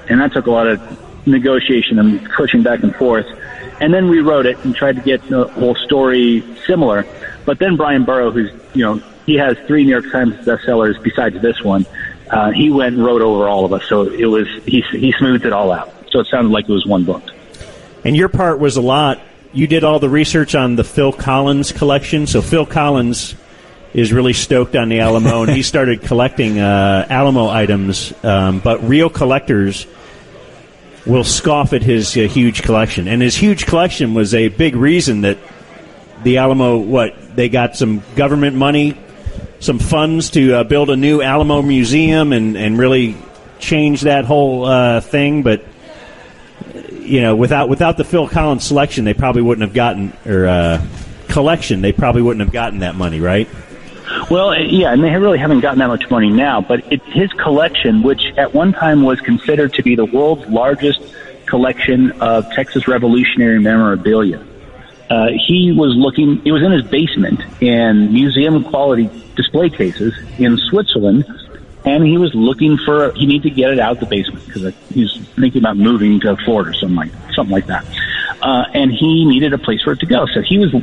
and 0.09 0.21
that 0.21 0.33
took 0.33 0.45
a 0.45 0.51
lot 0.51 0.67
of 0.67 1.27
negotiation 1.27 1.97
and 1.97 2.23
pushing 2.31 2.61
back 2.61 2.83
and 2.83 2.95
forth. 2.95 3.25
And 3.79 3.93
then 3.93 4.09
we 4.09 4.19
wrote 4.19 4.45
it 4.45 4.57
and 4.63 4.75
tried 4.75 4.97
to 4.97 5.01
get 5.01 5.27
the 5.27 5.47
whole 5.47 5.75
story 5.75 6.43
similar. 6.67 7.05
But 7.45 7.59
then 7.59 7.77
Bryan 7.77 8.03
Burrough, 8.03 8.31
who's, 8.31 8.51
you 8.73 8.83
know, 8.83 9.01
he 9.29 9.35
has 9.35 9.55
three 9.67 9.83
New 9.83 9.91
York 9.91 10.11
Times 10.11 10.33
bestsellers 10.43 11.01
besides 11.03 11.39
this 11.39 11.61
one, 11.61 11.85
uh, 12.31 12.49
he 12.49 12.71
went 12.71 12.95
and 12.95 13.05
wrote 13.05 13.21
over 13.21 13.47
all 13.47 13.63
of 13.63 13.73
us. 13.73 13.83
So 13.87 14.09
it 14.09 14.25
was, 14.25 14.47
he, 14.65 14.81
he 14.89 15.13
smoothed 15.19 15.45
it 15.45 15.53
all 15.53 15.71
out. 15.71 15.93
So 16.09 16.19
it 16.19 16.27
sounded 16.31 16.51
like 16.51 16.67
it 16.67 16.71
was 16.71 16.85
one 16.87 17.05
book. 17.05 17.21
And 18.03 18.17
your 18.17 18.29
part 18.29 18.59
was 18.59 18.75
a 18.77 18.81
lot. 18.81 19.21
You 19.53 19.67
did 19.67 19.83
all 19.83 19.99
the 19.99 20.09
research 20.09 20.55
on 20.55 20.75
the 20.75 20.83
Phil 20.83 21.11
Collins 21.11 21.71
collection. 21.71 22.25
So 22.25 22.41
Phil 22.41 22.65
Collins 22.65 23.35
is 23.93 24.11
really 24.11 24.33
stoked 24.33 24.75
on 24.75 24.89
the 24.89 24.99
Alamo, 24.99 25.43
and 25.43 25.51
he 25.51 25.61
started 25.73 26.01
collecting 26.01 26.59
uh, 26.59 27.05
Alamo 27.07 27.49
items. 27.49 28.11
Um, 28.23 28.59
but 28.59 28.83
real 28.83 29.11
collectors 29.11 29.85
will 31.05 31.23
scoff 31.23 31.73
at 31.73 31.83
his 31.83 32.17
uh, 32.17 32.21
huge 32.21 32.63
collection, 32.63 33.07
and 33.07 33.21
his 33.21 33.35
huge 33.35 33.67
collection 33.67 34.15
was 34.15 34.33
a 34.33 34.47
big 34.47 34.75
reason 34.75 35.21
that 35.21 35.37
the 36.23 36.37
Alamo. 36.37 36.77
What 36.77 37.35
they 37.35 37.49
got 37.49 37.75
some 37.75 38.03
government 38.15 38.55
money, 38.55 38.97
some 39.59 39.79
funds 39.79 40.31
to 40.31 40.53
uh, 40.53 40.63
build 40.63 40.89
a 40.89 40.95
new 40.95 41.21
Alamo 41.21 41.61
museum, 41.61 42.33
and 42.33 42.57
and 42.57 42.77
really 42.77 43.17
change 43.59 44.01
that 44.01 44.25
whole 44.25 44.65
uh, 44.65 45.01
thing, 45.01 45.43
but 45.43 45.63
you 46.99 47.21
know, 47.21 47.35
without 47.35 47.69
without 47.69 47.97
the 47.97 48.03
Phil 48.03 48.27
Collins 48.27 48.63
selection, 48.63 49.03
they 49.03 49.13
probably 49.13 49.41
wouldn't 49.41 49.67
have 49.67 49.73
gotten 49.73 50.13
or 50.25 50.47
uh, 50.47 50.85
collection. 51.27 51.81
They 51.81 51.91
probably 51.91 52.21
wouldn't 52.21 52.41
have 52.41 52.53
gotten 52.53 52.79
that 52.79 52.95
money, 52.95 53.19
right? 53.19 53.47
Well, 54.29 54.49
uh, 54.49 54.57
yeah, 54.57 54.93
and 54.93 55.03
they 55.03 55.15
really 55.15 55.37
haven't 55.37 55.61
gotten 55.61 55.79
that 55.79 55.87
much 55.87 56.09
money 56.09 56.29
now, 56.29 56.61
but 56.61 56.83
it's 56.91 57.05
his 57.07 57.31
collection, 57.33 58.03
which 58.03 58.21
at 58.37 58.53
one 58.53 58.73
time 58.73 59.01
was 59.01 59.19
considered 59.21 59.73
to 59.75 59.83
be 59.83 59.95
the 59.95 60.05
world's 60.05 60.47
largest 60.47 61.01
collection 61.45 62.11
of 62.21 62.49
Texas 62.51 62.87
Revolutionary 62.87 63.59
memorabilia. 63.59 64.43
Uh, 65.09 65.29
he 65.47 65.71
was 65.71 65.95
looking, 65.95 66.41
it 66.45 66.51
was 66.51 66.61
in 66.61 66.71
his 66.71 66.83
basement 66.83 67.41
in 67.61 68.13
museum 68.13 68.63
quality 68.63 69.09
display 69.35 69.69
cases 69.69 70.13
in 70.37 70.57
Switzerland, 70.69 71.25
and 71.83 72.05
he 72.05 72.17
was 72.17 72.33
looking 72.35 72.77
for, 72.85 73.11
he 73.13 73.25
needed 73.25 73.49
to 73.49 73.49
get 73.49 73.71
it 73.71 73.79
out 73.79 73.93
of 73.93 73.99
the 74.01 74.05
basement 74.05 74.45
because 74.45 74.73
he 74.89 75.01
was 75.01 75.17
thinking 75.35 75.61
about 75.61 75.77
moving 75.77 76.19
to 76.19 76.35
Florida 76.45 76.71
or 76.71 76.73
something 76.73 76.95
like, 76.95 77.11
something 77.33 77.53
like 77.53 77.65
that. 77.67 77.85
Uh, 78.41 78.65
and 78.73 78.91
he 78.91 79.25
needed 79.25 79.53
a 79.53 79.57
place 79.57 79.81
for 79.81 79.93
it 79.93 79.99
to 79.99 80.05
go. 80.05 80.27
So 80.27 80.41
he 80.41 80.59
was 80.59 80.73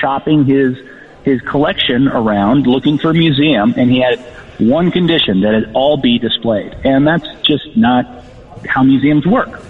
shopping 0.00 0.44
his, 0.44 0.78
his 1.24 1.40
collection 1.42 2.08
around 2.08 2.66
looking 2.66 2.98
for 2.98 3.10
a 3.10 3.14
museum, 3.14 3.74
and 3.76 3.90
he 3.90 4.00
had 4.00 4.18
one 4.58 4.90
condition 4.90 5.40
that 5.42 5.54
it 5.54 5.68
all 5.74 5.96
be 5.96 6.18
displayed. 6.18 6.74
And 6.84 7.06
that's 7.06 7.26
just 7.42 7.76
not 7.76 8.24
how 8.66 8.82
museums 8.82 9.26
work. 9.26 9.60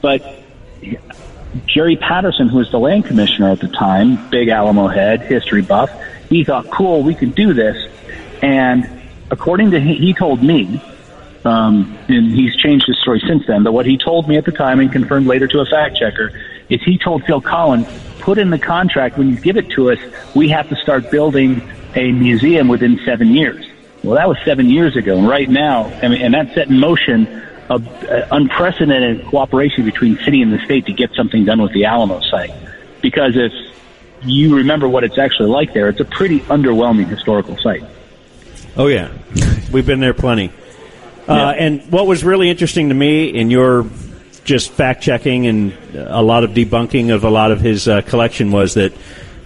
But 0.00 0.42
Jerry 1.66 1.96
Patterson, 1.96 2.48
who 2.48 2.58
was 2.58 2.70
the 2.70 2.78
land 2.78 3.04
commissioner 3.04 3.50
at 3.50 3.60
the 3.60 3.68
time, 3.68 4.28
big 4.30 4.48
Alamo 4.48 4.88
head, 4.88 5.22
history 5.22 5.62
buff, 5.62 5.90
he 6.28 6.44
thought, 6.44 6.70
cool, 6.70 7.02
we 7.02 7.14
could 7.14 7.34
do 7.34 7.52
this. 7.52 7.76
And 8.42 8.88
according 9.30 9.72
to 9.72 9.80
he, 9.80 10.14
told 10.14 10.42
me, 10.42 10.80
um, 11.44 11.96
and 12.08 12.32
he's 12.32 12.56
changed 12.56 12.86
his 12.86 12.98
story 13.00 13.22
since 13.26 13.46
then, 13.46 13.62
but 13.62 13.72
what 13.72 13.86
he 13.86 13.98
told 13.98 14.28
me 14.28 14.36
at 14.36 14.44
the 14.44 14.52
time 14.52 14.80
and 14.80 14.90
confirmed 14.90 15.26
later 15.26 15.46
to 15.48 15.60
a 15.60 15.66
fact 15.66 15.96
checker 15.96 16.32
is 16.68 16.82
he 16.82 16.98
told 16.98 17.24
Phil 17.24 17.40
Collins, 17.40 17.86
put 18.20 18.38
in 18.38 18.50
the 18.50 18.58
contract 18.58 19.18
when 19.18 19.28
you 19.28 19.36
give 19.36 19.56
it 19.56 19.68
to 19.70 19.90
us, 19.90 19.98
we 20.34 20.48
have 20.48 20.68
to 20.68 20.76
start 20.76 21.10
building 21.10 21.60
a 21.94 22.12
museum 22.12 22.68
within 22.68 22.98
seven 23.04 23.28
years. 23.28 23.66
Well, 24.02 24.14
that 24.16 24.28
was 24.28 24.38
seven 24.44 24.70
years 24.70 24.96
ago. 24.96 25.18
And 25.18 25.28
right 25.28 25.48
now, 25.48 25.84
I 26.02 26.08
mean, 26.08 26.22
and 26.22 26.34
that 26.34 26.54
set 26.54 26.68
in 26.68 26.78
motion 26.78 27.26
a, 27.76 28.08
a 28.08 28.28
unprecedented 28.32 29.26
cooperation 29.26 29.84
between 29.84 30.18
city 30.18 30.42
and 30.42 30.52
the 30.52 30.58
state 30.64 30.86
to 30.86 30.92
get 30.92 31.12
something 31.14 31.44
done 31.44 31.60
with 31.62 31.72
the 31.72 31.84
Alamo 31.84 32.20
site. 32.20 32.52
Because 33.00 33.36
if 33.36 33.52
you 34.22 34.56
remember 34.56 34.88
what 34.88 35.04
it's 35.04 35.18
actually 35.18 35.48
like 35.48 35.72
there, 35.72 35.88
it's 35.88 36.00
a 36.00 36.04
pretty 36.04 36.40
underwhelming 36.40 37.06
historical 37.06 37.56
site. 37.58 37.84
Oh 38.76 38.86
yeah, 38.86 39.12
we've 39.72 39.86
been 39.86 40.00
there 40.00 40.14
plenty. 40.14 40.52
Uh, 41.28 41.54
and 41.56 41.90
what 41.90 42.06
was 42.06 42.24
really 42.24 42.50
interesting 42.50 42.88
to 42.88 42.94
me 42.94 43.28
in 43.28 43.50
your 43.50 43.86
just 44.44 44.72
fact 44.72 45.02
checking 45.02 45.46
and 45.46 45.72
a 45.94 46.22
lot 46.22 46.44
of 46.44 46.50
debunking 46.50 47.14
of 47.14 47.24
a 47.24 47.30
lot 47.30 47.52
of 47.52 47.60
his 47.60 47.86
uh, 47.86 48.02
collection 48.02 48.50
was 48.50 48.74
that, 48.74 48.92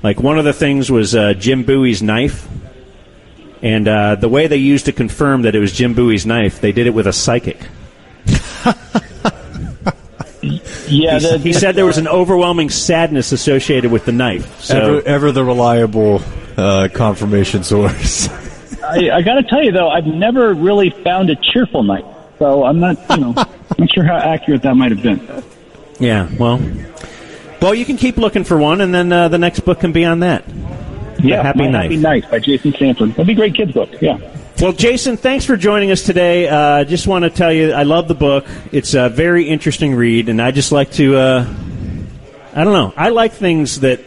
like, 0.03 0.21
one 0.21 0.39
of 0.39 0.45
the 0.45 0.53
things 0.53 0.91
was 0.91 1.15
uh, 1.15 1.35
Jim 1.35 1.65
Bowie's 1.65 2.03
knife. 2.03 2.49
And 3.63 3.89
uh, 3.89 4.15
the 4.15 4.29
way 4.29 4.47
they 4.47 4.57
used 4.57 4.87
to 4.87 4.93
confirm 4.93 5.43
that 5.43 5.55
it 5.55 5.59
was 5.59 5.73
Jim 5.73 5.95
Bowie's 5.95 6.25
knife, 6.25 6.61
they 6.61 6.73
did 6.73 6.87
it 6.87 6.95
with 6.95 7.07
a 7.07 7.13
psychic. 7.13 7.59
Yeah, 10.89 11.19
He, 11.19 11.39
he 11.39 11.53
said 11.53 11.75
there 11.75 11.87
was 11.87 11.99
an 11.99 12.07
overwhelming 12.07 12.71
sadness 12.71 13.33
associated 13.33 13.91
with 13.91 14.05
the 14.05 14.13
knife. 14.13 14.61
So 14.61 14.99
ever, 14.99 15.09
ever 15.09 15.33
the 15.33 15.45
reliable 15.45 16.23
uh, 16.57 16.89
confirmation 16.93 17.65
source. 17.65 18.29
I, 18.85 19.11
I 19.11 19.23
got 19.23 19.35
to 19.35 19.43
tell 19.43 19.63
you 19.63 19.73
though, 19.73 19.89
I've 19.89 20.07
never 20.07 20.55
really 20.55 20.91
found 20.91 21.31
a 21.31 21.37
cheerful 21.37 21.83
night, 21.83 22.05
so 22.39 22.65
I'm 22.65 22.79
not, 22.79 22.97
you 23.11 23.17
know, 23.17 23.33
not 23.79 23.91
sure 23.93 24.05
how 24.05 24.17
accurate 24.17 24.63
that 24.63 24.75
might 24.77 24.93
have 24.93 25.03
been. 25.03 25.43
yeah, 25.99 26.29
well, 26.39 26.61
well, 27.61 27.75
you 27.75 27.85
can 27.85 27.97
keep 27.97 28.17
looking 28.17 28.45
for 28.45 28.57
one, 28.57 28.81
and 28.81 28.95
then 28.95 29.13
uh, 29.13 29.29
the 29.29 29.39
next 29.39 29.61
book 29.61 29.81
can 29.81 29.91
be 29.91 30.05
on 30.05 30.21
that. 30.21 30.45
Yeah, 31.19 31.43
Happy 31.43 31.61
My 31.61 31.69
Knife. 31.69 31.83
Happy 31.91 31.97
Knife 31.97 32.31
by 32.31 32.39
Jason 32.39 32.73
Stanford. 32.75 33.11
That'd 33.11 33.27
be 33.27 33.33
a 33.33 33.37
great 33.37 33.55
kids 33.55 33.73
book. 33.73 33.91
Yeah. 34.01 34.19
Well, 34.61 34.73
Jason, 34.73 35.19
thanks 35.19 35.45
for 35.45 35.59
joining 35.59 35.91
us 35.91 36.03
today. 36.03 36.49
Uh, 36.49 36.85
just 36.85 37.07
want 37.07 37.25
to 37.25 37.31
tell 37.31 37.53
you, 37.53 37.73
I 37.73 37.83
love 37.83 38.09
the 38.09 38.15
book. 38.15 38.47
It's 38.73 38.95
a 38.95 39.11
very 39.11 39.47
interesting 39.47 39.95
read, 39.95 40.31
and 40.31 40.41
I 40.41 40.51
just 40.51 40.73
like 40.73 40.93
to, 40.93 41.15
uh, 41.15 41.55
I 42.55 42.65
don't 42.65 42.73
know, 42.73 42.95
I 42.97 43.11
like 43.11 43.35
things 43.35 43.81
that 43.81 44.01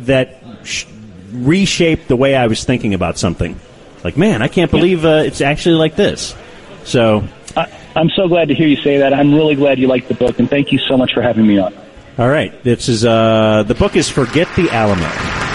that 0.00 0.42
sh- 0.64 0.86
reshape 1.30 2.08
the 2.08 2.16
way 2.16 2.34
I 2.34 2.48
was 2.48 2.64
thinking 2.64 2.94
about 2.94 3.16
something. 3.16 3.58
Like, 4.02 4.16
man, 4.16 4.42
I 4.42 4.48
can't 4.48 4.72
believe 4.72 5.04
uh, 5.04 5.22
it's 5.24 5.40
actually 5.40 5.76
like 5.76 5.94
this. 5.94 6.34
So, 6.82 7.22
I, 7.56 7.72
I'm 7.94 8.10
so 8.10 8.26
glad 8.26 8.48
to 8.48 8.54
hear 8.54 8.66
you 8.66 8.76
say 8.76 8.98
that. 8.98 9.14
I'm 9.14 9.32
really 9.32 9.54
glad 9.54 9.78
you 9.78 9.86
liked 9.86 10.08
the 10.08 10.14
book, 10.14 10.40
and 10.40 10.50
thank 10.50 10.72
you 10.72 10.80
so 10.80 10.96
much 10.96 11.14
for 11.14 11.22
having 11.22 11.46
me 11.46 11.58
on. 11.58 11.72
All 12.18 12.28
right. 12.28 12.60
This 12.64 12.88
is 12.88 13.04
uh, 13.04 13.62
the 13.68 13.74
book 13.76 13.94
is 13.94 14.08
Forget 14.08 14.48
the 14.56 14.68
Alamo. 14.70 15.47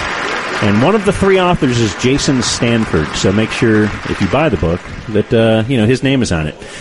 And 0.64 0.82
one 0.82 0.96
of 0.96 1.04
the 1.04 1.12
three 1.12 1.42
authors 1.42 1.78
is 1.78 1.94
Jason 1.96 2.42
Stanford. 2.42 3.06
So 3.18 3.34
make 3.34 3.52
sure 3.52 3.84
if 3.84 4.22
you 4.22 4.30
buy 4.30 4.48
the 4.48 4.56
book 4.56 4.80
that 5.10 5.34
uh, 5.34 5.66
you 5.68 5.76
know 5.76 5.86
his 5.86 6.04
name 6.04 6.22
is 6.22 6.32
on 6.32 6.48
it. 6.48 6.56